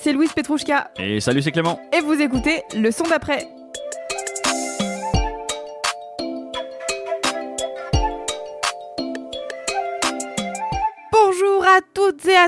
c'est 0.00 0.12
Louise 0.12 0.32
Petrouchka 0.32 0.90
Et 0.98 1.20
salut, 1.20 1.42
c'est 1.42 1.52
Clément. 1.52 1.80
et 1.96 2.00
vous 2.00 2.20
écoutez 2.20 2.62
le 2.76 2.90
son 2.90 3.04
d'après. 3.04 3.48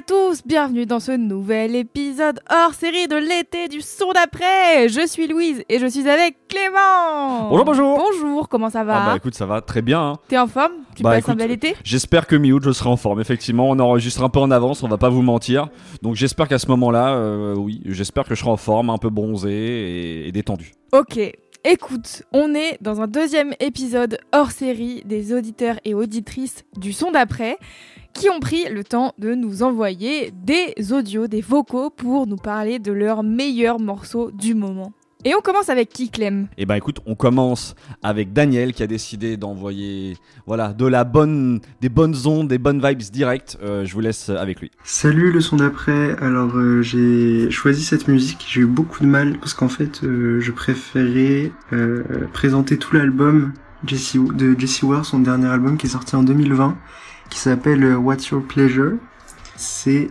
Tous, 0.07 0.43
bienvenue 0.47 0.87
dans 0.87 1.01
ce 1.01 1.11
nouvel 1.11 1.75
épisode 1.75 2.39
hors 2.49 2.75
série 2.75 3.09
de 3.09 3.17
l'été 3.17 3.67
du 3.67 3.81
son 3.81 4.13
d'après. 4.13 4.89
Je 4.89 5.05
suis 5.05 5.27
Louise 5.27 5.65
et 5.69 5.81
je 5.81 5.87
suis 5.87 6.09
avec 6.09 6.37
Clément. 6.47 7.49
Bonjour, 7.51 7.65
bonjour. 7.65 7.99
Bonjour, 7.99 8.49
comment 8.49 8.71
ça 8.71 8.85
va 8.85 9.03
Ah 9.03 9.07
bah 9.11 9.17
écoute, 9.17 9.35
ça 9.35 9.47
va 9.47 9.61
très 9.63 9.83
bien. 9.83 10.01
hein. 10.01 10.13
T'es 10.29 10.39
en 10.39 10.47
forme? 10.47 10.73
Tu 10.95 11.03
Bah, 11.03 11.11
passes 11.11 11.29
un 11.29 11.35
bel 11.35 11.51
été? 11.51 11.75
J'espère 11.83 12.29
que 12.29 12.37
mi-août, 12.37 12.63
je 12.65 12.71
serai 12.71 12.89
en 12.89 12.97
forme. 12.97 13.21
Effectivement, 13.21 13.69
on 13.69 13.79
enregistre 13.81 14.23
un 14.23 14.29
peu 14.29 14.39
en 14.39 14.53
avance, 14.53 14.85
on 14.85 14.89
va 14.89 14.97
pas 14.99 15.09
vous 15.09 15.23
mentir. 15.23 15.69
Donc 16.03 16.15
j'espère 16.15 16.47
qu'à 16.47 16.61
ce 16.61 16.69
moment-là, 16.69 17.17
euh, 17.17 17.55
oui, 17.57 17.81
j'espère 17.87 18.25
que 18.29 18.37
je 18.37 18.41
serai 18.41 18.51
en 18.51 18.57
forme, 18.57 18.91
un 18.91 18.99
peu 18.99 19.11
bronzé 19.11 19.51
et, 19.51 20.29
et 20.29 20.33
détendu. 20.33 20.71
Ok, 20.93 21.19
écoute, 21.65 22.23
on 22.33 22.55
est 22.55 22.79
dans 22.81 23.01
un 23.01 23.09
deuxième 23.09 23.55
épisode 23.59 24.19
hors 24.33 24.53
série 24.53 25.03
des 25.05 25.33
auditeurs 25.35 25.81
et 25.85 25.95
auditrices 25.95 26.65
du 26.77 26.93
son 26.93 27.11
d'après 27.11 27.59
qui 28.17 28.31
ont 28.31 28.41
pris 28.41 28.65
le 28.71 28.83
temps 28.83 29.13
de 29.19 29.35
nous 29.35 29.63
envoyer 29.63 30.33
des 30.33 30.93
audios, 30.93 31.27
des 31.27 31.43
vocaux 31.43 31.91
pour 31.91 32.27
nous 32.27 32.37
parler 32.37 32.79
de 32.79 32.91
leurs 32.91 33.23
meilleurs 33.23 33.79
morceaux 33.79 34.31
du 34.31 34.55
moment. 34.55 34.93
Et 35.25 35.35
on 35.35 35.41
commence 35.41 35.69
avec 35.69 35.91
qui, 35.91 36.09
Clem? 36.09 36.47
Et 36.57 36.67
ben 36.67 36.77
écoute, 36.77 37.01
on 37.05 37.15
commence 37.15 37.75
avec 38.03 38.33
Daniel 38.33 38.73
qui 38.73 38.83
a 38.83 38.87
décidé 38.87 39.37
d'envoyer 39.37 40.17
voilà, 40.47 40.73
de 40.73 40.87
la 40.87 41.05
bonne, 41.05 41.61
des 41.81 41.89
bonnes 41.89 42.15
ondes, 42.27 42.49
des 42.49 42.59
bonnes 42.59 42.81
vibes 42.81 43.03
directes. 43.11 43.59
Euh, 43.63 43.85
je 43.85 43.93
vous 43.93 44.01
laisse 44.01 44.31
avec 44.31 44.61
lui. 44.61 44.71
Salut 44.85 45.33
le 45.33 45.41
son 45.41 45.57
d'après. 45.57 46.17
Alors 46.21 46.57
euh, 46.57 46.81
j'ai 46.81 47.51
choisi 47.51 47.83
cette 47.83 48.09
musique. 48.09 48.47
J'ai 48.49 48.61
eu 48.63 48.67
beaucoup 48.67 49.03
de 49.03 49.09
mal 49.09 49.39
parce 49.39 49.53
qu'en 49.53 49.69
fait 49.69 50.05
euh, 50.05 50.41
je 50.41 50.53
préférais 50.53 51.51
euh, 51.73 52.03
présenter 52.33 52.79
tout 52.79 52.95
l'album 52.95 53.53
de 53.83 54.59
Jesse 54.59 54.83
Ware, 54.83 55.05
son 55.05 55.19
dernier 55.19 55.49
album 55.49 55.77
qui 55.77 55.87
est 55.87 55.91
sorti 55.91 56.17
en 56.17 56.23
2020, 56.23 56.77
qui 57.31 57.39
s'appelle 57.39 57.85
euh, 57.85 57.97
What's 57.97 58.29
Your 58.29 58.43
Pleasure? 58.43 58.93
C'est 59.57 60.11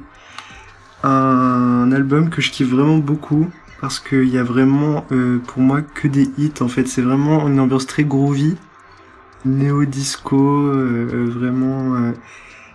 un 1.03 1.91
album 1.91 2.29
que 2.29 2.41
je 2.41 2.51
kiffe 2.51 2.69
vraiment 2.69 2.97
beaucoup 2.97 3.47
parce 3.81 3.99
qu'il 3.99 4.27
y 4.29 4.37
a 4.37 4.43
vraiment 4.43 5.05
euh, 5.11 5.37
pour 5.45 5.61
moi 5.61 5.81
que 5.81 6.07
des 6.07 6.29
hits 6.37 6.53
en 6.61 6.67
fait. 6.67 6.87
C'est 6.87 7.01
vraiment 7.01 7.47
une 7.47 7.59
ambiance 7.59 7.85
très 7.85 8.03
groovy, 8.03 8.55
néo-disco, 9.45 10.37
euh, 10.37 11.07
euh, 11.13 11.25
vraiment. 11.29 11.95
euh, 11.95 12.11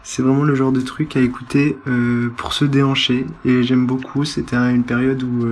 c'est 0.03 0.23
vraiment 0.23 0.45
le 0.45 0.55
genre 0.55 0.73
de 0.73 0.81
truc 0.81 1.15
à 1.17 1.21
écouter 1.21 1.77
euh, 1.87 2.31
pour 2.37 2.55
se 2.55 2.65
déhancher 2.65 3.27
et 3.45 3.63
j'aime 3.63 3.87
beaucoup. 3.87 4.25
C'était 4.25 4.57
un- 4.57 4.75
une 4.75 4.85
période 4.85 5.23
où 5.23 5.47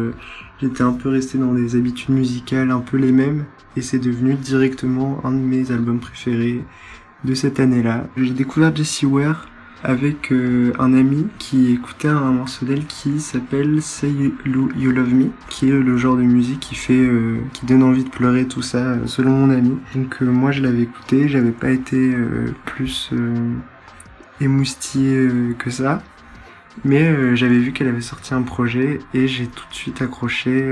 j'étais 0.61 0.83
un 0.83 0.93
peu 0.93 1.11
resté 1.11 1.37
dans 1.39 1.53
des 1.53 1.77
habitudes 1.77 2.15
musicales 2.15 2.71
un 2.71 2.81
peu 2.81 2.97
les 2.97 3.13
mêmes 3.13 3.45
et 3.77 3.83
c'est 3.83 3.99
devenu 3.99 4.35
directement 4.35 5.21
un 5.25 5.33
de 5.33 5.37
mes 5.37 5.71
albums 5.71 5.99
préférés 6.01 6.65
de 7.25 7.35
cette 7.35 7.61
année-là. 7.61 8.07
J'ai 8.17 8.33
découvert 8.33 8.75
Jessie 8.75 9.07
Ware 9.07 9.49
avec 9.85 10.33
euh, 10.33 10.73
un 10.79 10.93
ami 10.93 11.29
qui 11.39 11.73
écoutait 11.73 12.09
un 12.09 12.33
morceau 12.33 12.67
d'elle 12.67 12.85
qui 12.87 13.21
s'appelle 13.21 13.81
Say 13.81 14.11
You, 14.45 14.91
Love 14.91 15.15
Me, 15.15 15.31
qui 15.49 15.69
est 15.69 15.73
le 15.73 15.97
genre 15.97 16.17
de 16.17 16.23
musique 16.23 16.61
qui 16.61 16.75
fait, 16.75 16.95
euh, 16.95 17.39
qui 17.53 17.67
donne 17.67 17.83
envie 17.83 18.05
de 18.05 18.09
pleurer 18.09 18.47
tout 18.47 18.63
ça, 18.63 18.79
euh, 18.79 19.07
selon 19.07 19.31
mon 19.31 19.51
ami. 19.51 19.79
Donc 19.95 20.21
euh, 20.23 20.27
moi 20.27 20.51
je 20.51 20.63
l'avais 20.63 20.83
écouté, 20.83 21.29
j'avais 21.29 21.53
pas 21.53 21.71
été 21.71 21.97
euh, 21.97 22.53
plus 22.65 23.13
émoustillé 24.41 25.29
que 25.59 25.71
ça. 25.71 26.03
Mais 26.85 27.35
j'avais 27.35 27.59
vu 27.59 27.73
qu'elle 27.73 27.89
avait 27.89 28.01
sorti 28.01 28.35
un 28.35 28.43
projet 28.43 29.01
et 29.13 29.27
j'ai 29.27 29.49
tout 29.49 29.65
de 29.69 29.75
suite 29.75 30.01
accroché. 30.01 30.65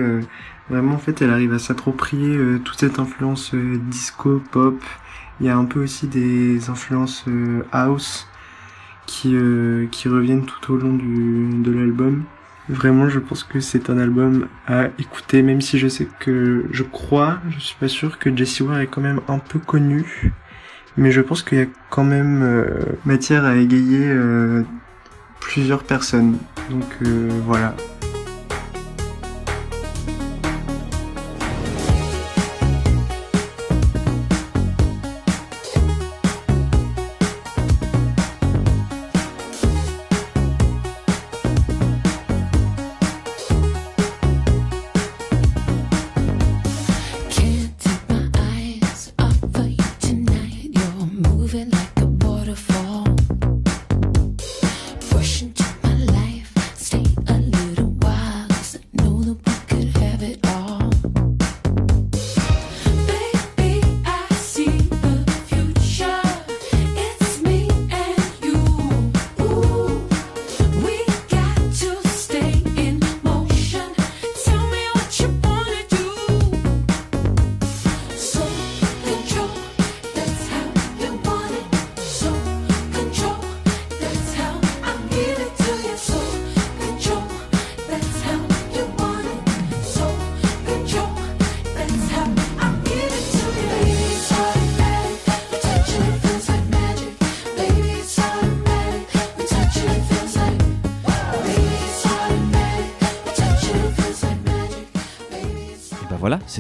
vraiment, 0.70 0.94
en 0.94 0.98
fait, 0.98 1.20
elle 1.20 1.30
arrive 1.30 1.52
à 1.52 1.58
s'approprier 1.58 2.38
toute 2.64 2.78
cette 2.78 3.00
influence 3.00 3.52
disco, 3.90 4.40
pop. 4.52 4.80
Il 5.40 5.46
y 5.46 5.50
a 5.50 5.56
un 5.56 5.64
peu 5.64 5.82
aussi 5.82 6.06
des 6.06 6.70
influences 6.70 7.24
euh, 7.28 7.62
house 7.72 8.26
qui, 9.06 9.34
euh, 9.34 9.86
qui 9.90 10.08
reviennent 10.08 10.46
tout 10.46 10.72
au 10.72 10.76
long 10.76 10.94
du, 10.94 11.62
de 11.62 11.70
l'album. 11.70 12.24
Vraiment, 12.68 13.08
je 13.08 13.20
pense 13.20 13.44
que 13.44 13.60
c'est 13.60 13.90
un 13.90 13.98
album 13.98 14.48
à 14.66 14.86
écouter, 14.98 15.42
même 15.42 15.60
si 15.60 15.78
je 15.78 15.86
sais 15.86 16.08
que 16.18 16.64
je 16.72 16.82
crois, 16.82 17.38
je 17.50 17.60
suis 17.60 17.76
pas 17.78 17.88
sûr 17.88 18.18
que 18.18 18.34
Jessie 18.34 18.62
Ware 18.64 18.80
est 18.80 18.88
quand 18.88 19.02
même 19.02 19.20
un 19.28 19.38
peu 19.38 19.58
connue. 19.58 20.32
Mais 20.96 21.10
je 21.10 21.20
pense 21.20 21.42
qu'il 21.42 21.58
y 21.58 21.62
a 21.62 21.66
quand 21.90 22.04
même 22.04 22.42
euh, 22.42 22.66
matière 23.04 23.44
à 23.44 23.56
égayer 23.56 24.10
plusieurs 25.40 25.84
personnes. 25.84 26.38
Donc 26.70 26.86
voilà. 27.44 27.74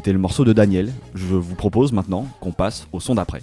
C'était 0.06 0.14
le 0.14 0.20
morceau 0.20 0.44
de 0.44 0.52
Daniel. 0.52 0.92
Je 1.16 1.34
vous 1.34 1.56
propose 1.56 1.90
maintenant 1.90 2.26
qu'on 2.38 2.52
passe 2.52 2.86
au 2.92 3.00
son 3.00 3.16
d'après. 3.16 3.40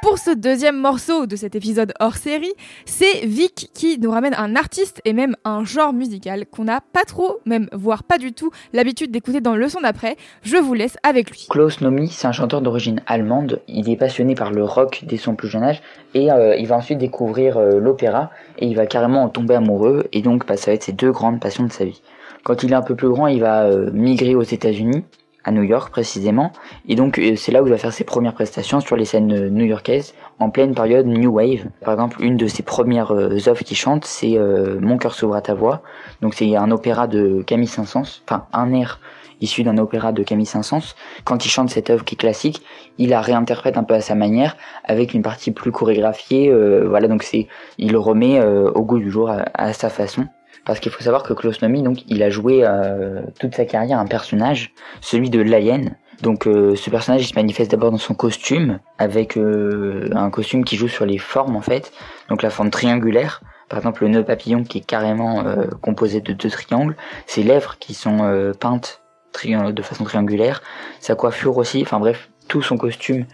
Pour 0.00 0.16
ce 0.16 0.34
deuxième 0.34 0.80
morceau 0.80 1.26
de 1.26 1.36
cet 1.36 1.54
épisode 1.54 1.92
hors 2.00 2.16
série, 2.16 2.54
c'est 2.86 3.26
Vic 3.26 3.68
qui 3.74 3.98
nous 3.98 4.10
ramène 4.10 4.32
un 4.38 4.56
artiste 4.56 5.02
et 5.04 5.12
même 5.12 5.36
un 5.44 5.64
genre 5.64 5.92
musical 5.92 6.46
qu'on 6.46 6.64
n'a 6.64 6.80
pas 6.80 7.04
trop, 7.04 7.40
même 7.44 7.68
voire 7.74 8.04
pas 8.04 8.16
du 8.16 8.32
tout, 8.32 8.52
l'habitude 8.72 9.10
d'écouter 9.10 9.42
dans 9.42 9.54
le 9.54 9.68
son 9.68 9.82
d'après. 9.82 10.16
Je 10.40 10.56
vous 10.56 10.72
laisse 10.72 10.96
avec 11.02 11.30
lui. 11.30 11.46
Klaus 11.50 11.82
Nomi, 11.82 12.08
c'est 12.08 12.26
un 12.26 12.32
chanteur 12.32 12.62
d'origine 12.62 13.02
allemande. 13.06 13.60
Il 13.68 13.90
est 13.90 13.96
passionné 13.96 14.34
par 14.34 14.50
le 14.50 14.64
rock 14.64 15.04
dès 15.06 15.18
son 15.18 15.34
plus 15.34 15.48
jeune 15.48 15.64
âge 15.64 15.82
et 16.14 16.32
euh, 16.32 16.56
il 16.56 16.66
va 16.68 16.76
ensuite 16.76 16.96
découvrir 16.96 17.58
euh, 17.58 17.80
l'opéra 17.80 18.30
et 18.58 18.66
il 18.66 18.76
va 18.76 18.86
carrément 18.86 19.24
en 19.24 19.28
tomber 19.28 19.56
amoureux 19.56 20.06
et 20.14 20.22
donc 20.22 20.46
bah, 20.46 20.56
ça 20.56 20.70
va 20.70 20.74
être 20.76 20.84
ses 20.84 20.92
deux 20.92 21.12
grandes 21.12 21.38
passions 21.38 21.64
de 21.64 21.72
sa 21.72 21.84
vie. 21.84 22.00
Quand 22.44 22.62
il 22.62 22.72
est 22.72 22.76
un 22.76 22.82
peu 22.82 22.94
plus 22.94 23.08
grand, 23.08 23.26
il 23.26 23.40
va 23.40 23.64
euh, 23.64 23.90
migrer 23.92 24.34
aux 24.34 24.42
États-Unis 24.42 25.04
à 25.44 25.50
New 25.50 25.62
York 25.62 25.90
précisément. 25.90 26.52
Et 26.86 26.94
donc 26.94 27.18
euh, 27.18 27.36
c'est 27.36 27.52
là 27.52 27.62
où 27.62 27.66
il 27.66 27.70
va 27.70 27.78
faire 27.78 27.92
ses 27.92 28.04
premières 28.04 28.34
prestations 28.34 28.80
sur 28.80 28.96
les 28.96 29.06
scènes 29.06 29.32
euh, 29.32 29.48
new-yorkaises 29.48 30.14
en 30.38 30.50
pleine 30.50 30.74
période 30.74 31.06
New 31.06 31.32
Wave. 31.32 31.64
Par 31.80 31.94
exemple, 31.94 32.22
une 32.22 32.36
de 32.36 32.46
ses 32.46 32.62
premières 32.62 33.12
œuvres 33.12 33.64
qu'il 33.64 33.76
chante, 33.76 34.04
c'est 34.04 34.36
Mon 34.80 34.98
cœur 34.98 35.14
s'ouvre 35.14 35.36
à 35.36 35.40
ta 35.40 35.54
voix. 35.54 35.82
Donc 36.20 36.34
c'est 36.34 36.56
un 36.56 36.70
opéra 36.70 37.06
de 37.06 37.42
Camille 37.46 37.68
Saint-Saëns, 37.68 38.20
enfin 38.26 38.46
un 38.52 38.72
air 38.72 39.00
issu 39.40 39.62
d'un 39.62 39.78
opéra 39.78 40.12
de 40.12 40.22
Camille 40.22 40.46
Saint-Saëns. 40.46 40.94
Quand 41.24 41.44
il 41.44 41.48
chante 41.50 41.70
cette 41.70 41.88
œuvre 41.90 42.04
qui 42.04 42.14
est 42.14 42.18
classique, 42.18 42.62
il 42.98 43.10
la 43.10 43.20
réinterprète 43.20 43.76
un 43.76 43.84
peu 43.84 43.94
à 43.94 44.00
sa 44.00 44.14
manière, 44.14 44.56
avec 44.84 45.14
une 45.14 45.22
partie 45.22 45.52
plus 45.52 45.70
chorégraphiée. 45.70 46.50
euh, 46.50 46.86
voilà, 46.88 47.08
donc 47.08 47.22
c'est, 47.22 47.46
il 47.78 47.92
le 47.92 47.98
remet 47.98 48.40
euh, 48.40 48.70
au 48.72 48.82
goût 48.82 48.98
du 48.98 49.10
jour 49.10 49.30
à 49.30 49.72
sa 49.72 49.88
façon. 49.88 50.26
Parce 50.64 50.80
qu'il 50.80 50.92
faut 50.92 51.02
savoir 51.02 51.22
que 51.22 51.32
Klaus 51.32 51.60
Nomi, 51.62 51.82
donc, 51.82 51.98
il 52.08 52.22
a 52.22 52.30
joué 52.30 52.60
euh, 52.64 53.22
toute 53.38 53.54
sa 53.54 53.64
carrière 53.64 53.98
un 53.98 54.06
personnage, 54.06 54.72
celui 55.00 55.30
de 55.30 55.40
l'alien. 55.40 55.96
Donc 56.22 56.46
euh, 56.46 56.76
ce 56.76 56.90
personnage 56.90 57.22
il 57.22 57.26
se 57.26 57.34
manifeste 57.34 57.70
d'abord 57.70 57.90
dans 57.90 57.98
son 57.98 58.14
costume, 58.14 58.78
avec 58.98 59.36
euh, 59.36 60.08
un 60.14 60.30
costume 60.30 60.64
qui 60.64 60.76
joue 60.76 60.88
sur 60.88 61.06
les 61.06 61.18
formes 61.18 61.56
en 61.56 61.60
fait, 61.60 61.92
donc 62.28 62.42
la 62.42 62.50
forme 62.50 62.70
triangulaire. 62.70 63.42
Par 63.68 63.78
exemple 63.78 64.02
le 64.02 64.08
nœud 64.10 64.24
papillon 64.24 64.62
qui 64.62 64.78
est 64.78 64.86
carrément 64.86 65.44
euh, 65.46 65.66
composé 65.80 66.20
de 66.20 66.32
deux 66.32 66.50
triangles, 66.50 66.96
ses 67.26 67.42
lèvres 67.42 67.76
qui 67.78 67.94
sont 67.94 68.52
peintes 68.60 69.00
de 69.44 69.82
façon 69.82 70.04
triangulaire, 70.04 70.62
sa 71.00 71.16
coiffure 71.16 71.56
aussi, 71.56 71.82
enfin 71.82 71.98
bref, 71.98 72.30
tout 72.46 72.62
son 72.62 72.76
costume 72.76 73.26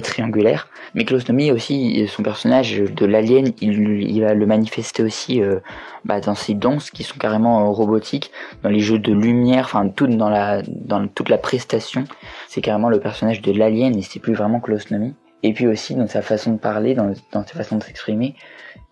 triangulaire. 0.00 0.68
Mais 0.94 1.04
Klaus 1.04 1.28
Nomi 1.28 1.50
aussi, 1.52 2.08
son 2.08 2.22
personnage 2.22 2.78
de 2.78 3.06
l'alien, 3.06 3.52
il, 3.60 4.20
va 4.22 4.34
le 4.34 4.46
manifester 4.46 5.02
aussi 5.02 5.42
euh, 5.42 5.60
bah, 6.04 6.20
dans 6.20 6.34
ses 6.34 6.54
danses 6.54 6.90
qui 6.90 7.02
sont 7.02 7.18
carrément 7.18 7.66
euh, 7.66 7.70
robotiques, 7.70 8.30
dans 8.62 8.70
les 8.70 8.80
jeux 8.80 8.98
de 8.98 9.12
lumière, 9.12 9.64
enfin 9.64 9.88
tout 9.88 10.06
dans 10.06 10.30
la 10.30 10.62
dans 10.66 11.06
toute 11.08 11.28
la 11.28 11.38
prestation, 11.38 12.04
c'est 12.48 12.60
carrément 12.60 12.88
le 12.88 13.00
personnage 13.00 13.42
de 13.42 13.52
l'alien 13.52 13.96
et 13.96 14.02
c'est 14.02 14.20
plus 14.20 14.34
vraiment 14.34 14.60
Klaus 14.60 14.90
Nomi. 14.90 15.14
Et 15.42 15.52
puis 15.52 15.66
aussi 15.66 15.94
dans 15.94 16.06
sa 16.06 16.22
façon 16.22 16.54
de 16.54 16.58
parler, 16.58 16.94
dans, 16.94 17.12
sa 17.32 17.42
façon 17.44 17.76
de 17.76 17.82
s'exprimer, 17.82 18.34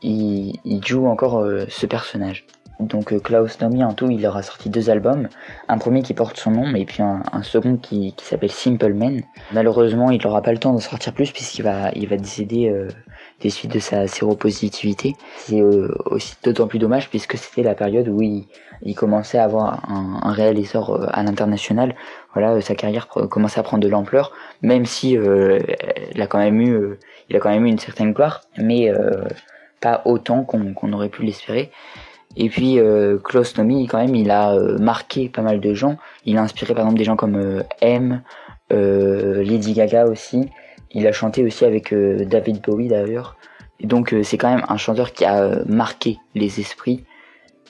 il, 0.03 0.59
il 0.65 0.85
joue 0.85 1.07
encore 1.07 1.39
euh, 1.39 1.65
ce 1.69 1.87
personnage. 1.87 2.47
Donc 2.81 3.13
euh, 3.13 3.21
Klaus 3.21 3.61
Nomi 3.61 3.85
en 3.85 3.93
tout, 3.93 4.11
il 4.11 4.27
aura 4.27 4.43
sorti 4.43 4.69
deux 4.69 4.91
albums, 4.91 5.29
un 5.69 5.79
premier 5.79 6.03
qui 6.03 6.15
porte 6.15 6.37
son 6.37 6.51
nom, 6.51 6.75
et 6.75 6.85
puis 6.85 7.03
un, 7.03 7.23
second 7.43 7.77
qui, 7.77 8.13
qui 8.15 8.25
s'appelle 8.25 8.51
Simple 8.51 8.95
Man. 8.95 9.23
Malheureusement, 9.53 10.11
il 10.11 10.21
n'aura 10.23 10.43
pas 10.43 10.53
le 10.53 10.59
temps 10.59 10.73
d'en 10.73 10.81
sortir 10.81 11.13
plus 11.13 11.31
puisqu'il 11.31 11.63
va, 11.63 11.91
il 11.95 12.09
va 12.09 12.17
décéder 12.17 12.69
euh, 12.69 12.89
des 13.41 13.51
suites 13.51 13.73
de 13.73 13.79
sa 13.79 14.07
séropositivité. 14.07 15.15
C'est 15.37 15.61
euh, 15.61 15.95
aussi 16.07 16.35
d'autant 16.43 16.67
plus 16.67 16.79
dommage 16.79 17.11
puisque 17.11 17.37
c'était 17.37 17.63
la 17.63 17.75
période 17.75 18.09
où 18.09 18.23
il, 18.23 18.47
il 18.83 18.95
commençait 18.95 19.39
à 19.39 19.45
avoir 19.45 19.91
un, 19.91 20.21
un 20.23 20.33
réel 20.33 20.59
essor 20.59 20.95
euh, 20.95 21.07
à 21.13 21.23
l'international. 21.23 21.95
Voilà, 22.33 22.53
euh, 22.53 22.61
sa 22.61 22.75
carrière 22.75 23.09
commençait 23.09 23.61
à 23.61 23.63
prendre 23.63 23.83
de 23.83 23.89
l'ampleur, 23.89 24.33
même 24.63 24.87
si 24.87 25.13
il 25.13 26.23
a 26.23 26.27
quand 26.27 26.39
même 26.39 26.61
eu, 26.61 26.99
il 27.29 27.37
a 27.37 27.39
quand 27.39 27.51
même 27.51 27.67
eu 27.67 27.69
une 27.69 27.79
certaine 27.79 28.13
gloire, 28.13 28.41
mais 28.57 28.91
pas 29.81 30.03
autant 30.05 30.45
qu'on 30.45 30.93
aurait 30.93 31.09
pu 31.09 31.23
l'espérer. 31.23 31.71
Et 32.37 32.49
puis 32.49 32.79
euh, 32.79 33.19
Klaus 33.19 33.57
Nomi, 33.57 33.87
quand 33.87 33.99
même, 33.99 34.15
il 34.15 34.31
a 34.31 34.55
euh, 34.55 34.79
marqué 34.79 35.29
pas 35.29 35.43
mal 35.43 35.61
de 35.61 35.75
gens. 35.75 35.97
Il 36.25 36.37
a 36.39 36.43
inspiré 36.43 36.75
par 36.75 36.85
exemple 36.85 36.99
des 36.99 37.05
gens 37.05 37.17
comme 37.17 37.37
euh, 37.37 37.63
M, 37.81 38.23
euh, 38.73 39.43
Lady 39.43 39.73
Gaga 39.73 40.07
aussi. 40.07 40.49
Il 40.91 41.07
a 41.07 41.13
chanté 41.13 41.45
aussi 41.45 41.65
avec 41.65 41.93
euh, 41.93 42.25
David 42.25 42.61
Bowie 42.61 42.89
d'ailleurs. 42.89 43.37
Donc 43.83 44.13
euh, 44.13 44.23
c'est 44.23 44.39
quand 44.39 44.55
même 44.55 44.65
un 44.69 44.77
chanteur 44.77 45.13
qui 45.13 45.25
a 45.25 45.65
marqué 45.67 46.19
les 46.35 46.61
esprits, 46.61 47.05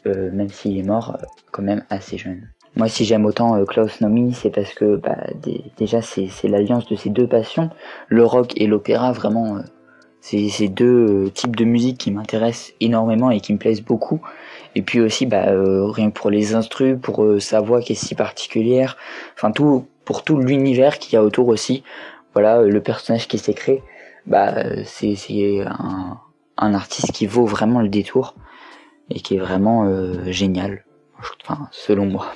même 0.06 0.50
s'il 0.50 0.78
est 0.78 0.82
mort 0.82 1.16
quand 1.50 1.62
même 1.62 1.82
assez 1.88 2.18
jeune. 2.18 2.48
Moi, 2.76 2.88
si 2.88 3.04
j'aime 3.04 3.24
autant 3.24 3.64
Klaus 3.64 4.00
Nomi, 4.00 4.34
c'est 4.34 4.50
parce 4.50 4.74
que 4.74 4.96
bah, 4.96 5.16
dé- 5.40 5.64
déjà 5.78 6.02
c'est 6.02 6.28
l'alliance 6.44 6.86
de 6.88 6.96
ces 6.96 7.08
deux 7.08 7.26
passions, 7.26 7.70
le 8.08 8.24
rock 8.24 8.52
et 8.56 8.66
l'opéra. 8.66 9.12
Vraiment, 9.12 9.58
c'est 10.20 10.48
ces 10.48 10.68
deux 10.68 11.30
types 11.30 11.56
de 11.56 11.64
musique 11.64 11.98
qui 11.98 12.10
m'intéressent 12.10 12.72
énormément 12.80 13.30
et 13.30 13.40
qui 13.40 13.52
me 13.52 13.58
plaisent 13.58 13.82
beaucoup. 13.82 14.20
Et 14.74 14.82
puis 14.82 15.00
aussi, 15.00 15.26
bah, 15.26 15.48
euh, 15.48 15.86
rien 15.86 16.10
que 16.10 16.18
pour 16.18 16.30
les 16.30 16.54
instrus, 16.54 16.96
pour 17.00 17.22
euh, 17.24 17.40
sa 17.40 17.60
voix 17.60 17.80
qui 17.80 17.92
est 17.92 17.96
si 17.96 18.14
particulière, 18.14 18.96
enfin 19.36 19.52
tout, 19.52 19.86
pour 20.04 20.24
tout 20.24 20.38
l'univers 20.38 20.98
qu'il 20.98 21.14
y 21.14 21.16
a 21.16 21.22
autour 21.22 21.48
aussi. 21.48 21.84
Voilà, 22.32 22.58
euh, 22.58 22.68
le 22.68 22.82
personnage 22.82 23.28
qui 23.28 23.38
s'est 23.38 23.54
créé, 23.54 23.82
bah, 24.26 24.54
c'est 24.84 25.14
un, 25.66 26.18
un 26.56 26.74
artiste 26.74 27.12
qui 27.12 27.26
vaut 27.26 27.46
vraiment 27.46 27.80
le 27.80 27.88
détour 27.88 28.34
et 29.10 29.20
qui 29.20 29.36
est 29.36 29.38
vraiment 29.38 29.86
génial, 30.30 30.84
enfin 31.42 31.68
selon 31.70 32.06
moi. 32.06 32.32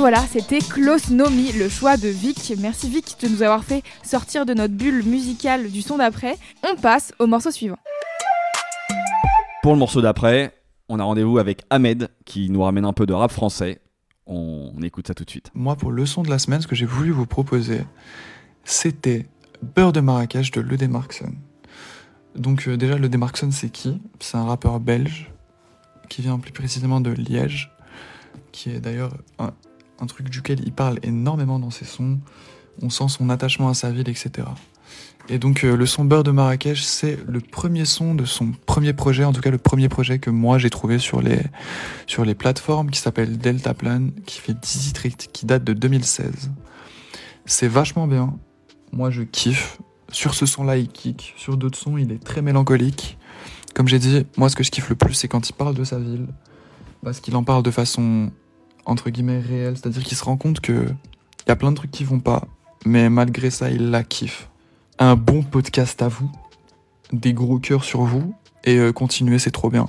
Voilà, 0.00 0.20
c'était 0.20 0.60
Klaus 0.60 1.10
Nomi, 1.10 1.52
le 1.52 1.68
choix 1.68 1.98
de 1.98 2.08
Vic. 2.08 2.54
Merci 2.58 2.88
Vic 2.88 3.16
de 3.20 3.28
nous 3.28 3.42
avoir 3.42 3.64
fait 3.64 3.82
sortir 4.02 4.46
de 4.46 4.54
notre 4.54 4.72
bulle 4.72 5.04
musicale 5.04 5.70
du 5.70 5.82
son 5.82 5.98
d'après. 5.98 6.38
On 6.66 6.74
passe 6.74 7.12
au 7.18 7.26
morceau 7.26 7.50
suivant. 7.50 7.76
Pour 9.62 9.74
le 9.74 9.78
morceau 9.78 10.00
d'après, 10.00 10.54
on 10.88 10.98
a 11.00 11.04
rendez-vous 11.04 11.36
avec 11.36 11.64
Ahmed 11.68 12.08
qui 12.24 12.48
nous 12.48 12.62
ramène 12.62 12.86
un 12.86 12.94
peu 12.94 13.04
de 13.04 13.12
rap 13.12 13.30
français. 13.30 13.82
On, 14.26 14.72
on 14.74 14.80
écoute 14.80 15.06
ça 15.06 15.12
tout 15.12 15.24
de 15.24 15.30
suite. 15.30 15.50
Moi, 15.52 15.76
pour 15.76 15.90
le 15.90 16.06
son 16.06 16.22
de 16.22 16.30
la 16.30 16.38
semaine, 16.38 16.62
ce 16.62 16.66
que 16.66 16.74
j'ai 16.74 16.86
voulu 16.86 17.10
vous 17.10 17.26
proposer, 17.26 17.82
c'était 18.64 19.26
Beurre 19.62 19.92
de 19.92 20.00
Marrakech 20.00 20.50
de 20.50 20.62
Le 20.62 20.78
Demarkson. 20.78 21.34
Donc, 22.36 22.68
euh, 22.68 22.78
déjà, 22.78 22.96
Le 22.96 23.10
Demarkson, 23.10 23.50
c'est 23.50 23.68
qui? 23.68 24.00
C'est 24.18 24.38
un 24.38 24.44
rappeur 24.44 24.80
belge 24.80 25.30
qui 26.08 26.22
vient 26.22 26.38
plus 26.38 26.52
précisément 26.52 27.02
de 27.02 27.10
Liège, 27.10 27.70
qui 28.50 28.70
est 28.70 28.80
d'ailleurs 28.80 29.12
un, 29.38 29.52
un 30.00 30.06
truc 30.06 30.28
duquel 30.30 30.60
il 30.64 30.72
parle 30.72 30.98
énormément 31.02 31.58
dans 31.58 31.70
ses 31.70 31.84
sons. 31.84 32.18
On 32.82 32.90
sent 32.90 33.08
son 33.08 33.30
attachement 33.30 33.68
à 33.68 33.74
sa 33.74 33.90
ville, 33.90 34.08
etc. 34.08 34.48
Et 35.28 35.38
donc, 35.38 35.64
euh, 35.64 35.76
le 35.76 35.86
son 35.86 36.04
Beurre 36.04 36.24
de 36.24 36.30
Marrakech, 36.30 36.82
c'est 36.82 37.18
le 37.28 37.40
premier 37.40 37.84
son 37.84 38.14
de 38.14 38.24
son 38.24 38.52
premier 38.66 38.92
projet, 38.92 39.24
en 39.24 39.32
tout 39.32 39.40
cas 39.40 39.50
le 39.50 39.58
premier 39.58 39.88
projet 39.88 40.18
que 40.18 40.30
moi 40.30 40.58
j'ai 40.58 40.70
trouvé 40.70 40.98
sur 40.98 41.20
les, 41.20 41.40
sur 42.06 42.24
les 42.24 42.34
plateformes, 42.34 42.90
qui 42.90 42.98
s'appelle 42.98 43.38
Deltaplan, 43.38 44.08
qui 44.26 44.40
fait 44.40 44.54
10 44.54 44.92
titres, 44.92 45.28
qui 45.32 45.46
date 45.46 45.62
de 45.62 45.72
2016. 45.72 46.50
C'est 47.44 47.68
vachement 47.68 48.06
bien. 48.06 48.34
Moi, 48.92 49.10
je 49.10 49.22
kiffe. 49.22 49.80
Sur 50.10 50.34
ce 50.34 50.46
son-là, 50.46 50.76
il 50.76 50.88
kick. 50.88 51.34
Sur 51.36 51.56
d'autres 51.56 51.78
sons, 51.78 51.96
il 51.96 52.10
est 52.10 52.22
très 52.22 52.42
mélancolique. 52.42 53.16
Comme 53.74 53.86
j'ai 53.86 53.98
dit, 53.98 54.26
moi, 54.36 54.48
ce 54.48 54.56
que 54.56 54.64
je 54.64 54.70
kiffe 54.70 54.88
le 54.88 54.96
plus, 54.96 55.14
c'est 55.14 55.28
quand 55.28 55.48
il 55.48 55.52
parle 55.52 55.74
de 55.74 55.84
sa 55.84 55.98
ville. 55.98 56.26
Parce 57.04 57.20
qu'il 57.20 57.36
en 57.36 57.44
parle 57.44 57.62
de 57.62 57.70
façon, 57.70 58.30
entre 58.90 59.10
guillemets, 59.10 59.38
réelle. 59.40 59.76
C'est-à-dire 59.76 60.02
qu'il 60.02 60.16
se 60.16 60.24
rend 60.24 60.36
compte 60.36 60.60
que 60.60 60.86
il 61.46 61.48
y 61.48 61.52
a 61.52 61.56
plein 61.56 61.70
de 61.70 61.76
trucs 61.76 61.90
qui 61.90 62.04
vont 62.04 62.20
pas. 62.20 62.46
Mais 62.84 63.08
malgré 63.08 63.50
ça, 63.50 63.70
il 63.70 63.90
la 63.90 64.02
kiffe. 64.02 64.48
Un 64.98 65.16
bon 65.16 65.42
podcast 65.42 66.02
à 66.02 66.08
vous. 66.08 66.30
Des 67.12 67.32
gros 67.32 67.58
cœurs 67.58 67.84
sur 67.84 68.02
vous. 68.02 68.34
Et 68.64 68.78
euh, 68.78 68.92
continuez, 68.92 69.38
c'est 69.38 69.50
trop 69.50 69.70
bien. 69.70 69.86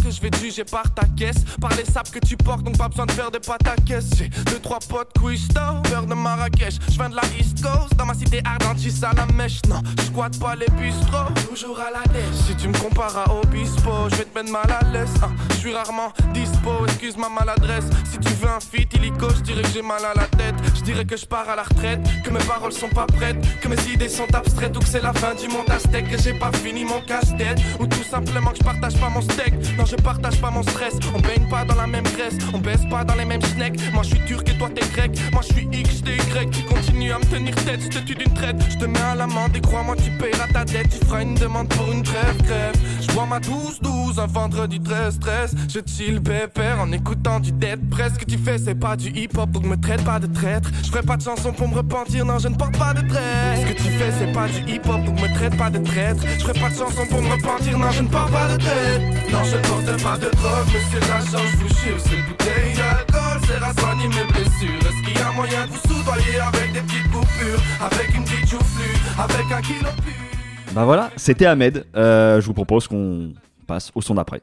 Je 0.00 0.20
vais 0.20 0.30
te 0.30 0.38
juger 0.38 0.64
par 0.64 0.92
ta 0.94 1.06
caisse. 1.16 1.44
Par 1.60 1.70
les 1.76 1.84
sapes 1.84 2.10
que 2.10 2.18
tu 2.18 2.36
portes, 2.36 2.62
donc 2.62 2.78
pas 2.78 2.88
besoin 2.88 3.06
de 3.06 3.12
faire 3.12 3.30
de 3.30 3.38
pâte 3.38 3.66
à 3.66 3.76
caisse. 3.76 4.10
J'ai 4.16 4.28
deux, 4.28 4.58
trois 4.60 4.78
potes 4.80 5.12
cuistot, 5.18 5.82
beurre 5.90 6.06
de 6.06 6.14
Marrakech. 6.14 6.74
Je 6.88 6.94
viens 6.94 7.10
de 7.10 7.16
la 7.16 7.22
East 7.38 7.62
Coast, 7.62 7.94
dans 7.96 8.06
ma 8.06 8.14
cité 8.14 8.40
ardente, 8.44 8.78
j'suis 8.78 9.04
à 9.04 9.12
la 9.14 9.26
mèche. 9.34 9.60
Non, 9.68 9.80
je 9.98 10.38
pas 10.38 10.54
les 10.54 10.66
bistrots, 10.80 11.32
toujours 11.48 11.78
à 11.80 11.90
la 11.90 12.02
dèche. 12.12 12.46
Si 12.46 12.56
tu 12.56 12.68
me 12.68 12.78
compares 12.78 13.16
à 13.16 13.32
Obispo, 13.34 14.08
je 14.10 14.16
vais 14.16 14.24
te 14.24 14.38
mettre 14.38 14.50
mal 14.50 14.70
à 14.70 14.84
l'aise. 14.92 15.14
Je 15.50 15.56
suis 15.56 15.74
rarement 15.74 16.12
dispo, 16.32 16.86
excuse 16.86 17.16
ma 17.16 17.28
maladresse. 17.28 17.84
Si 18.10 18.18
tu 18.18 18.32
veux 18.34 18.48
un 18.48 18.60
feat 18.60 18.92
illico, 18.94 19.28
je 19.36 19.40
dirais 19.40 19.62
que 19.62 19.68
j'ai 19.68 19.82
mal 19.82 20.04
à 20.04 20.14
la 20.14 20.26
tête. 20.26 20.54
Je 20.74 20.82
dirais 20.82 21.04
que 21.04 21.16
je 21.16 21.26
pars 21.26 21.48
à 21.48 21.56
la 21.56 21.62
retraite, 21.62 22.00
que 22.24 22.30
mes 22.30 22.44
paroles 22.44 22.72
sont 22.72 22.88
pas 22.88 23.06
prêtes, 23.06 23.36
que 23.60 23.68
mes 23.68 23.80
idées 23.92 24.08
sont 24.08 24.32
abstraites 24.34 24.76
ou 24.76 24.80
que 24.80 24.88
c'est 24.88 25.02
la 25.02 25.12
fin 25.12 25.34
du 25.34 25.48
monde 25.48 25.70
aztèque, 25.70 26.08
que 26.10 26.20
j'ai 26.20 26.34
pas 26.34 26.50
fini 26.52 26.84
mon 26.84 27.00
casse-tête. 27.00 27.60
Ou 27.80 27.86
tout 27.86 28.04
simplement 28.04 28.50
que 28.50 28.58
je 28.58 28.64
partage 28.64 28.98
pas 28.98 29.08
mon 29.08 29.22
steak. 29.22 29.54
Je 29.86 29.96
partage 29.96 30.40
pas 30.40 30.50
mon 30.50 30.62
stress. 30.62 30.94
On 31.14 31.20
baigne 31.20 31.48
pas 31.48 31.64
dans 31.64 31.74
la 31.74 31.86
même 31.86 32.04
graisse, 32.04 32.36
on 32.52 32.58
baisse 32.58 32.84
pas 32.90 33.04
dans 33.04 33.14
les 33.14 33.24
mêmes 33.24 33.42
snacks. 33.42 33.78
Moi, 33.92 34.02
je 34.02 34.08
suis 34.10 34.24
turc 34.26 34.48
et 34.48 34.58
toi, 34.58 34.68
t'es 34.74 34.86
grec. 34.94 35.18
Moi, 35.32 35.42
je 35.46 35.54
suis 35.54 35.68
X, 35.72 36.02
t'es 36.02 36.16
Y. 36.16 36.50
Tu 36.50 36.62
continues 36.64 37.12
à 37.12 37.18
me 37.18 37.24
tenir 37.24 37.54
tête, 37.54 37.80
je 37.82 37.88
te 37.88 37.98
tue 38.04 38.14
d'une 38.14 38.32
traite. 38.34 38.56
Je 38.70 38.78
te 38.78 38.84
mets 38.84 39.00
à 39.00 39.14
l'amende 39.14 39.56
et 39.56 39.60
crois-moi, 39.60 39.96
tu 39.96 40.10
payeras 40.12 40.48
ta 40.52 40.64
dette. 40.64 40.88
Tu 40.90 41.04
feras 41.06 41.22
une 41.22 41.34
demande 41.34 41.68
pour 41.68 41.90
une 41.92 42.02
trêve, 42.02 42.36
crève. 42.44 42.74
Je 43.00 43.12
bois 43.12 43.26
ma 43.26 43.38
12-12, 43.40 44.20
un 44.20 44.26
vendredi 44.26 44.78
13-13. 44.80 45.54
Je 45.68 45.80
chill 45.86 46.22
pépère 46.22 46.80
en 46.80 46.90
écoutant 46.92 47.40
du 47.40 47.52
dead 47.52 47.80
press. 47.90 48.12
Ce 48.14 48.18
que 48.18 48.24
tu 48.24 48.38
fais, 48.38 48.58
c'est 48.58 48.74
pas 48.74 48.96
du 48.96 49.08
hip-hop, 49.10 49.50
donc 49.50 49.64
me 49.64 49.76
traite 49.76 50.04
pas 50.04 50.18
de 50.18 50.26
traître. 50.26 50.70
Je 50.82 50.90
ferai 50.90 51.02
pas 51.02 51.16
de 51.16 51.22
chanson 51.22 51.52
pour 51.52 51.68
me 51.68 51.74
repentir, 51.74 52.24
non, 52.24 52.38
je 52.38 52.48
ne 52.48 52.54
porte 52.54 52.76
pas 52.78 52.94
de 52.94 53.06
trait. 53.08 53.56
Ce 53.56 53.72
que 53.72 53.76
tu 53.76 53.90
fais, 53.90 54.12
c'est 54.18 54.32
pas 54.32 54.46
du 54.48 54.60
hip-hop, 54.72 55.04
donc 55.04 55.20
me 55.20 55.34
traite 55.34 55.56
pas 55.56 55.70
de 55.70 55.78
traître. 55.78 56.22
Je 56.38 56.44
ferai 56.44 56.60
pas 56.60 56.70
de 56.70 56.76
chanson 56.76 57.06
pour 57.08 57.22
me 57.22 57.30
repentir, 57.30 57.78
non, 57.78 57.90
je 57.90 58.02
ne 58.02 58.08
porte 58.08 58.30
pas 58.30 58.48
de 58.48 58.56
trait. 58.56 59.00
Non, 59.30 59.44
je 59.44 59.56
ne 59.80 59.86
porte 59.86 60.02
pas 60.02 60.18
de 60.18 60.30
drogue, 60.36 60.66
mais 60.72 60.80
c'est 60.90 61.08
l'argent, 61.08 61.38
je 61.50 61.56
vous 61.56 61.68
jure. 61.68 61.98
C'est 61.98 62.14
une 62.16 62.26
bouteille 62.26 62.74
d'alcool, 62.76 63.40
c'est 63.46 63.62
à 63.62 63.80
soigner 63.80 64.08
mes 64.08 64.32
blessures. 64.32 64.80
Est-ce 64.80 65.02
qu'il 65.04 65.18
y 65.18 65.22
a 65.22 65.32
moyen 65.32 65.66
de 65.66 65.72
vous 65.72 65.88
soudoyer 65.88 66.40
avec 66.40 66.72
des 66.72 66.80
petites 66.80 67.10
coupures, 67.10 67.62
avec 67.80 68.14
une 68.14 68.24
petite 68.24 68.48
joufflue, 68.48 68.96
avec 69.18 69.52
un 69.52 69.62
kilo 69.62 69.90
pur? 70.04 70.72
Bah 70.72 70.84
voilà, 70.84 71.10
c'était 71.16 71.46
Ahmed. 71.46 71.86
Euh, 71.96 72.40
je 72.40 72.46
vous 72.46 72.54
propose 72.54 72.88
qu'on 72.88 73.32
passe 73.66 73.90
au 73.94 74.00
son 74.00 74.14
d'après. 74.14 74.42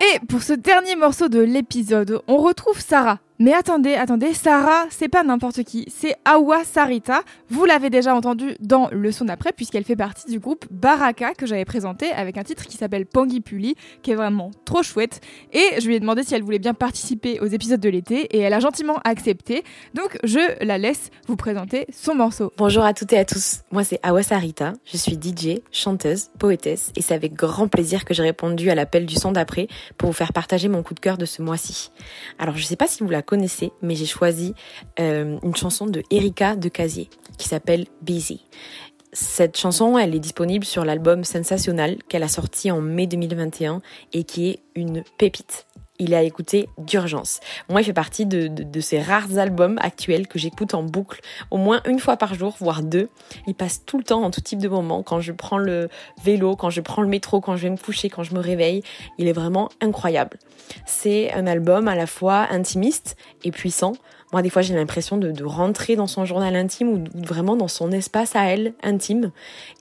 Et 0.00 0.18
pour 0.26 0.42
ce 0.42 0.52
dernier 0.52 0.96
morceau 0.96 1.28
de 1.28 1.40
l'épisode, 1.40 2.20
on 2.28 2.36
retrouve 2.38 2.78
Sarah. 2.78 3.18
Mais 3.40 3.52
attendez, 3.52 3.94
attendez, 3.94 4.32
Sarah, 4.32 4.86
c'est 4.90 5.08
pas 5.08 5.24
n'importe 5.24 5.64
qui, 5.64 5.86
c'est 5.88 6.14
Awa 6.24 6.62
Sarita. 6.62 7.22
Vous 7.50 7.64
l'avez 7.64 7.90
déjà 7.90 8.14
entendu 8.14 8.54
dans 8.60 8.88
le 8.92 9.10
son 9.10 9.24
d'après, 9.24 9.52
puisqu'elle 9.52 9.82
fait 9.82 9.96
partie 9.96 10.30
du 10.30 10.38
groupe 10.38 10.66
Baraka 10.70 11.34
que 11.34 11.44
j'avais 11.44 11.64
présenté 11.64 12.12
avec 12.12 12.38
un 12.38 12.44
titre 12.44 12.64
qui 12.66 12.76
s'appelle 12.76 13.06
Pangui 13.06 13.40
Puli, 13.40 13.74
qui 14.02 14.12
est 14.12 14.14
vraiment 14.14 14.52
trop 14.64 14.84
chouette. 14.84 15.20
Et 15.52 15.80
je 15.80 15.86
lui 15.88 15.96
ai 15.96 16.00
demandé 16.00 16.22
si 16.22 16.32
elle 16.36 16.44
voulait 16.44 16.60
bien 16.60 16.74
participer 16.74 17.40
aux 17.40 17.46
épisodes 17.46 17.80
de 17.80 17.88
l'été, 17.88 18.20
et 18.36 18.38
elle 18.38 18.52
a 18.52 18.60
gentiment 18.60 19.00
accepté. 19.02 19.64
Donc 19.94 20.16
je 20.22 20.38
la 20.64 20.78
laisse 20.78 21.10
vous 21.26 21.34
présenter 21.34 21.88
son 21.92 22.14
morceau. 22.14 22.52
Bonjour 22.56 22.84
à 22.84 22.94
toutes 22.94 23.12
et 23.14 23.18
à 23.18 23.24
tous, 23.24 23.62
moi 23.72 23.82
c'est 23.82 23.98
Awa 24.04 24.22
Sarita, 24.22 24.74
je 24.84 24.96
suis 24.96 25.18
DJ, 25.20 25.58
chanteuse, 25.72 26.28
poétesse 26.38 26.92
et 26.94 27.02
c'est 27.02 27.14
avec 27.14 27.34
grand 27.34 27.66
plaisir 27.66 28.04
que 28.04 28.14
j'ai 28.14 28.22
répondu 28.22 28.70
à 28.70 28.76
l'appel 28.76 29.06
du 29.06 29.16
son 29.16 29.32
d'après 29.32 29.66
pour 29.98 30.10
vous 30.10 30.14
faire 30.14 30.32
partager 30.32 30.68
mon 30.68 30.84
coup 30.84 30.94
de 30.94 31.00
cœur 31.00 31.18
de 31.18 31.26
ce 31.26 31.42
mois-ci. 31.42 31.90
Alors 32.38 32.56
je 32.56 32.62
sais 32.62 32.76
pas 32.76 32.86
si 32.86 33.02
vous 33.02 33.10
la 33.10 33.23
connaissez 33.24 33.72
mais 33.82 33.94
j'ai 33.94 34.06
choisi 34.06 34.54
euh, 35.00 35.38
une 35.42 35.56
chanson 35.56 35.86
de 35.86 36.02
Erika 36.10 36.56
de 36.56 36.68
Casier 36.68 37.08
qui 37.38 37.48
s'appelle 37.48 37.86
Busy. 38.02 38.44
Cette 39.12 39.56
chanson, 39.56 39.96
elle 39.96 40.14
est 40.14 40.20
disponible 40.20 40.64
sur 40.64 40.84
l'album 40.84 41.22
Sensational 41.22 41.96
qu'elle 42.08 42.24
a 42.24 42.28
sorti 42.28 42.72
en 42.72 42.80
mai 42.80 43.06
2021 43.06 43.80
et 44.12 44.24
qui 44.24 44.48
est 44.48 44.60
une 44.74 45.04
pépite. 45.18 45.66
Il 46.00 46.12
est 46.12 46.16
à 46.16 46.22
écouter 46.22 46.68
d'urgence. 46.78 47.38
Moi, 47.68 47.80
il 47.80 47.84
fait 47.84 47.92
partie 47.92 48.26
de, 48.26 48.48
de, 48.48 48.80
ces 48.80 49.00
rares 49.00 49.38
albums 49.38 49.78
actuels 49.80 50.26
que 50.26 50.40
j'écoute 50.40 50.74
en 50.74 50.82
boucle 50.82 51.20
au 51.52 51.56
moins 51.56 51.82
une 51.86 52.00
fois 52.00 52.16
par 52.16 52.34
jour, 52.34 52.56
voire 52.58 52.82
deux. 52.82 53.08
Il 53.46 53.54
passe 53.54 53.84
tout 53.84 53.98
le 53.98 54.04
temps 54.04 54.22
en 54.22 54.30
tout 54.30 54.40
type 54.40 54.58
de 54.58 54.68
moments. 54.68 55.04
Quand 55.04 55.20
je 55.20 55.30
prends 55.32 55.58
le 55.58 55.88
vélo, 56.24 56.56
quand 56.56 56.70
je 56.70 56.80
prends 56.80 57.02
le 57.02 57.08
métro, 57.08 57.40
quand 57.40 57.56
je 57.56 57.62
vais 57.62 57.70
me 57.70 57.76
coucher, 57.76 58.10
quand 58.10 58.24
je 58.24 58.34
me 58.34 58.40
réveille. 58.40 58.82
Il 59.18 59.28
est 59.28 59.32
vraiment 59.32 59.68
incroyable. 59.80 60.38
C'est 60.84 61.32
un 61.32 61.46
album 61.46 61.86
à 61.86 61.94
la 61.94 62.06
fois 62.06 62.46
intimiste 62.50 63.16
et 63.44 63.50
puissant. 63.50 63.92
Moi, 64.32 64.42
des 64.42 64.50
fois, 64.50 64.62
j'ai 64.62 64.74
l'impression 64.74 65.16
de, 65.16 65.30
de, 65.30 65.44
rentrer 65.44 65.94
dans 65.94 66.08
son 66.08 66.24
journal 66.24 66.56
intime 66.56 66.88
ou, 66.88 67.04
vraiment 67.14 67.54
dans 67.54 67.68
son 67.68 67.92
espace 67.92 68.34
à 68.34 68.46
elle 68.46 68.74
intime 68.82 69.30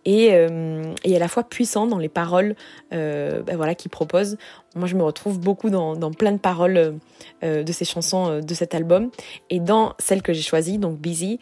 et, 0.06 0.30
euh, 0.34 0.94
à 1.04 1.20
la 1.20 1.28
fois 1.28 1.44
puissant 1.44 1.88
dans 1.88 1.98
les 1.98 2.10
paroles 2.10 2.56
euh, 2.94 3.42
ben 3.42 3.58
voilà, 3.58 3.74
qu'il 3.74 3.90
propose. 3.90 4.38
Moi, 4.76 4.88
je 4.88 4.96
me 4.96 5.04
retrouve 5.04 5.40
beaucoup 5.40 5.70
dans, 5.70 5.96
plein 6.12 6.32
de 6.32 6.38
paroles 6.38 7.00
euh, 7.44 7.64
de 7.64 7.72
ces 7.72 7.86
chansons 7.86 8.28
euh, 8.30 8.42
de 8.42 8.54
cet 8.54 8.74
album. 8.74 9.12
Et 9.50 9.60
dans 9.60 9.94
celle 10.00 10.22
que 10.22 10.34
j'ai 10.34 10.42
choisie, 10.42 10.78
donc 10.78 10.98
Busy, 10.98 11.40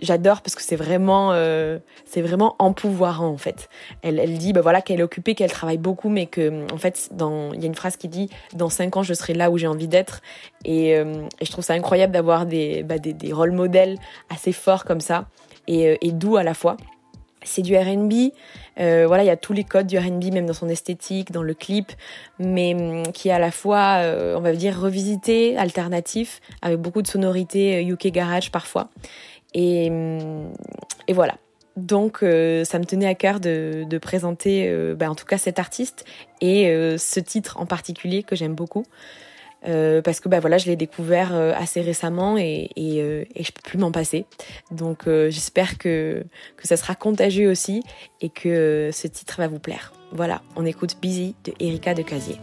j'adore 0.00 0.42
parce 0.42 0.54
que 0.54 0.62
c'est 0.62 0.76
vraiment, 0.76 1.32
euh, 1.32 1.78
c'est 2.04 2.22
vraiment 2.22 2.56
empouvoirant 2.58 3.28
en 3.28 3.36
fait. 3.36 3.68
Elle, 4.02 4.18
elle 4.18 4.38
dit 4.38 4.52
bah 4.52 4.60
voilà 4.60 4.80
qu'elle 4.80 5.00
est 5.00 5.04
occupée, 5.04 5.34
qu'elle 5.34 5.50
travaille 5.50 5.78
beaucoup, 5.78 6.08
mais 6.08 6.26
que 6.26 6.66
en 6.72 6.78
fait, 6.78 7.10
il 7.12 7.60
y 7.60 7.64
a 7.64 7.66
une 7.66 7.74
phrase 7.74 7.96
qui 7.96 8.08
dit 8.08 8.30
dans 8.54 8.68
cinq 8.68 8.96
ans 8.96 9.02
je 9.02 9.14
serai 9.14 9.34
là 9.34 9.50
où 9.50 9.58
j'ai 9.58 9.66
envie 9.66 9.88
d'être. 9.88 10.22
Et, 10.64 10.96
euh, 10.96 11.26
je 11.40 11.50
trouve 11.50 11.64
ça 11.64 11.74
incroyable 11.74 12.12
d'avoir 12.12 12.46
des, 12.46 12.82
bah, 12.82 12.98
des, 12.98 13.12
des 13.12 13.32
rôles 13.32 13.52
modèles 13.52 13.98
assez 14.28 14.52
forts 14.52 14.84
comme 14.84 15.00
ça 15.00 15.26
et 15.66 16.10
doux 16.12 16.36
à 16.36 16.42
la 16.42 16.52
fois. 16.52 16.76
C'est 17.42 17.62
du 17.62 17.76
R&B, 17.76 18.32
euh, 18.78 19.06
voilà, 19.06 19.24
il 19.24 19.26
y 19.26 19.30
a 19.30 19.36
tous 19.36 19.52
les 19.52 19.64
codes 19.64 19.86
du 19.86 19.98
R&B, 19.98 20.32
même 20.32 20.46
dans 20.46 20.54
son 20.54 20.68
esthétique, 20.68 21.32
dans 21.32 21.42
le 21.42 21.54
clip, 21.54 21.92
mais 22.38 22.74
hum, 22.74 23.12
qui 23.12 23.28
est 23.28 23.32
à 23.32 23.38
la 23.38 23.50
fois, 23.50 24.02
euh, 24.02 24.36
on 24.36 24.40
va 24.40 24.52
dire, 24.52 24.78
revisité, 24.78 25.56
alternatif, 25.56 26.40
avec 26.62 26.78
beaucoup 26.78 27.02
de 27.02 27.06
sonorités 27.06 27.82
UK 27.84 28.08
garage 28.08 28.50
parfois. 28.50 28.90
Et, 29.54 29.90
et 31.08 31.12
voilà. 31.12 31.34
Donc, 31.76 32.22
euh, 32.22 32.64
ça 32.64 32.78
me 32.78 32.84
tenait 32.84 33.06
à 33.06 33.14
cœur 33.14 33.40
de, 33.40 33.98
présenter, 34.00 34.68
euh, 34.68 34.94
bah, 34.94 35.10
en 35.10 35.14
tout 35.14 35.24
cas, 35.24 35.38
cet 35.38 35.58
artiste 35.58 36.04
et 36.40 36.68
euh, 36.68 36.98
ce 36.98 37.20
titre 37.20 37.58
en 37.58 37.66
particulier 37.66 38.22
que 38.22 38.36
j'aime 38.36 38.54
beaucoup. 38.54 38.84
Euh, 39.68 40.00
parce 40.00 40.20
que 40.20 40.28
bah 40.28 40.40
voilà, 40.40 40.58
je 40.58 40.66
l'ai 40.66 40.76
découvert 40.76 41.34
euh, 41.34 41.52
assez 41.54 41.80
récemment 41.82 42.38
et, 42.38 42.70
et, 42.76 43.02
euh, 43.02 43.24
et 43.34 43.44
je 43.44 43.52
peux 43.52 43.62
plus 43.62 43.78
m'en 43.78 43.92
passer. 43.92 44.24
Donc 44.70 45.06
euh, 45.06 45.30
j'espère 45.30 45.76
que 45.76 46.24
que 46.56 46.66
ça 46.66 46.76
sera 46.76 46.94
contagieux 46.94 47.50
aussi 47.50 47.82
et 48.20 48.30
que 48.30 48.90
ce 48.92 49.06
titre 49.06 49.36
va 49.38 49.48
vous 49.48 49.58
plaire. 49.58 49.92
Voilà, 50.12 50.42
on 50.56 50.64
écoute 50.64 50.96
Busy 51.00 51.34
de 51.44 51.52
Erika 51.60 51.94
de 51.94 52.02
Casier. 52.02 52.36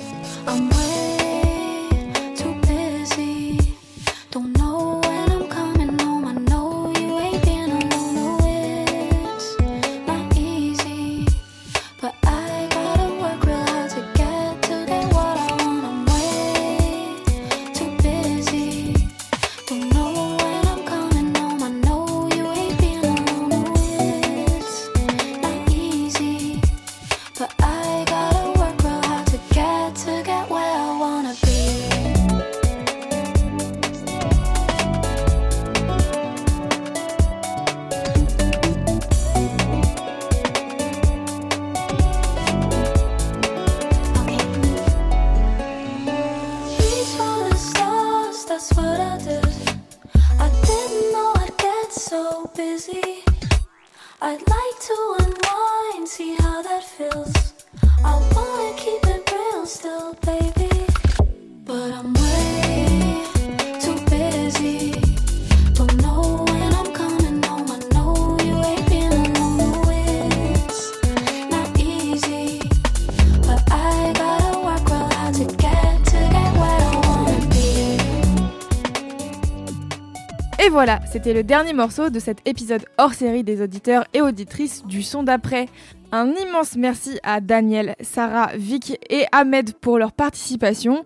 Et 80.68 80.70
voilà, 80.70 81.00
c'était 81.10 81.34
le 81.34 81.44
dernier 81.44 81.72
morceau 81.72 82.10
de 82.10 82.20
cet 82.20 82.40
épisode 82.46 82.84
hors 82.98 83.14
série 83.14 83.46
des 83.46 83.62
auditeurs 83.62 84.04
et 84.14 84.20
auditrices 84.20 84.86
du 84.86 85.02
son 85.02 85.24
d'après. 85.24 85.68
Un 86.12 86.28
immense 86.46 86.76
merci 86.76 87.20
à 87.24 87.40
Daniel, 87.40 87.96
Sarah, 88.02 88.50
Vic 88.58 88.98
et 89.10 89.24
Ahmed 89.32 89.76
pour 89.76 89.98
leur 89.98 90.12
participation. 90.12 91.06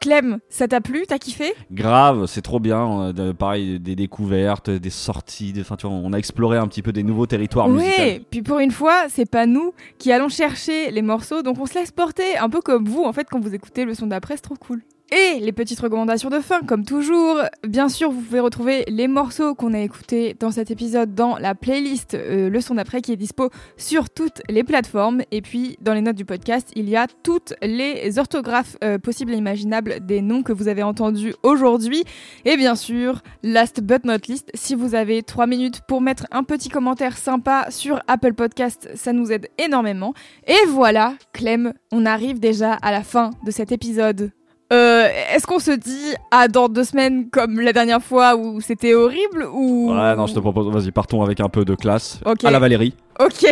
Clem, 0.00 0.38
ça 0.48 0.68
t'a 0.68 0.80
plu? 0.80 1.02
T'as 1.08 1.18
kiffé? 1.18 1.52
Grave, 1.72 2.26
c'est 2.26 2.42
trop 2.42 2.60
bien. 2.60 3.00
euh, 3.08 3.12
de- 3.12 3.32
pareil, 3.32 3.80
des 3.80 3.96
découvertes, 3.96 4.70
des 4.70 4.90
sorties. 4.90 5.52
des- 5.52 5.62
Enfin, 5.62 5.74
tu 5.74 5.88
vois, 5.88 5.96
on 5.96 6.12
a 6.12 6.16
exploré 6.16 6.56
un 6.58 6.68
petit 6.68 6.82
peu 6.82 6.92
des 6.92 7.02
nouveaux 7.02 7.26
territoires 7.26 7.68
musicaux. 7.68 7.90
Oui, 7.98 8.24
puis 8.30 8.42
pour 8.42 8.60
une 8.60 8.70
fois, 8.70 9.06
c'est 9.08 9.28
pas 9.28 9.46
nous 9.46 9.74
qui 9.98 10.12
allons 10.12 10.28
chercher 10.28 10.92
les 10.92 11.02
morceaux, 11.02 11.42
donc 11.42 11.56
on 11.60 11.66
se 11.66 11.74
laisse 11.74 11.90
porter, 11.90 12.36
un 12.38 12.48
peu 12.48 12.60
comme 12.60 12.84
vous 12.88 13.02
en 13.02 13.12
fait 13.12 13.26
quand 13.28 13.40
vous 13.40 13.52
écoutez 13.54 13.84
le 13.84 13.94
son 13.94 14.06
d'après, 14.06 14.36
c'est 14.36 14.42
trop 14.42 14.54
cool. 14.56 14.82
Et 15.14 15.40
les 15.40 15.52
petites 15.52 15.78
recommandations 15.78 16.30
de 16.30 16.40
fin, 16.40 16.62
comme 16.62 16.86
toujours. 16.86 17.36
Bien 17.68 17.90
sûr, 17.90 18.10
vous 18.10 18.22
pouvez 18.22 18.40
retrouver 18.40 18.82
les 18.88 19.08
morceaux 19.08 19.54
qu'on 19.54 19.74
a 19.74 19.80
écoutés 19.80 20.34
dans 20.40 20.50
cet 20.50 20.70
épisode 20.70 21.14
dans 21.14 21.36
la 21.36 21.54
playlist 21.54 22.14
euh, 22.14 22.48
Le 22.48 22.60
son 22.62 22.76
d'après 22.76 23.02
qui 23.02 23.12
est 23.12 23.16
dispo 23.16 23.50
sur 23.76 24.08
toutes 24.08 24.40
les 24.48 24.64
plateformes. 24.64 25.20
Et 25.30 25.42
puis, 25.42 25.76
dans 25.82 25.92
les 25.92 26.00
notes 26.00 26.16
du 26.16 26.24
podcast, 26.24 26.70
il 26.76 26.88
y 26.88 26.96
a 26.96 27.08
toutes 27.22 27.52
les 27.60 28.18
orthographes 28.18 28.78
euh, 28.82 28.96
possibles 28.96 29.34
et 29.34 29.36
imaginables 29.36 29.96
des 30.00 30.22
noms 30.22 30.42
que 30.42 30.54
vous 30.54 30.66
avez 30.66 30.82
entendus 30.82 31.34
aujourd'hui. 31.42 32.04
Et 32.46 32.56
bien 32.56 32.74
sûr, 32.74 33.20
last 33.42 33.82
but 33.82 34.06
not 34.06 34.26
least, 34.28 34.50
si 34.54 34.74
vous 34.74 34.94
avez 34.94 35.22
3 35.22 35.46
minutes 35.46 35.82
pour 35.86 36.00
mettre 36.00 36.26
un 36.30 36.42
petit 36.42 36.70
commentaire 36.70 37.18
sympa 37.18 37.66
sur 37.68 38.00
Apple 38.06 38.32
Podcast, 38.32 38.88
ça 38.94 39.12
nous 39.12 39.30
aide 39.30 39.50
énormément. 39.58 40.14
Et 40.46 40.66
voilà, 40.68 41.16
Clem, 41.34 41.74
on 41.90 42.06
arrive 42.06 42.40
déjà 42.40 42.72
à 42.72 42.90
la 42.90 43.02
fin 43.02 43.28
de 43.44 43.50
cet 43.50 43.72
épisode. 43.72 44.32
Euh, 44.72 45.08
Est-ce 45.34 45.46
qu'on 45.46 45.58
se 45.58 45.72
dit 45.72 46.14
à 46.30 46.48
dans 46.48 46.68
deux 46.68 46.84
semaines 46.84 47.28
comme 47.28 47.60
la 47.60 47.72
dernière 47.74 48.02
fois 48.02 48.36
où 48.36 48.60
c'était 48.60 48.94
horrible 48.94 49.46
ou 49.52 49.90
Ouais, 49.92 50.16
non, 50.16 50.26
je 50.26 50.34
te 50.34 50.40
propose, 50.40 50.72
vas-y, 50.72 50.90
partons 50.92 51.22
avec 51.22 51.40
un 51.40 51.48
peu 51.48 51.64
de 51.64 51.74
classe. 51.74 52.20
Ok. 52.24 52.44
À 52.44 52.50
la 52.50 52.58
Valérie. 52.58 52.94
Ok. 53.20 53.46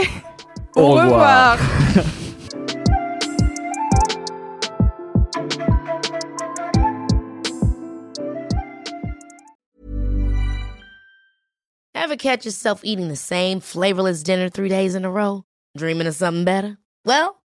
Au 0.77 0.93
revoir. 0.93 1.59
Ever 11.95 12.17
catch 12.17 12.45
yourself 12.45 12.81
eating 12.83 13.09
the 13.09 13.17
same 13.17 13.61
flavorless 13.61 14.23
dinner 14.23 14.49
three 14.49 14.69
days 14.69 14.95
in 14.95 15.05
a 15.05 15.11
row? 15.11 15.45
Dreaming 15.77 16.07
of 16.07 16.15
something 16.15 16.45
better? 16.45 16.79
Well, 17.05 17.40